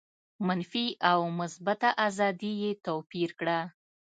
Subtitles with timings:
[0.47, 3.59] منفي او مثبته آزادي یې توپیر کړه.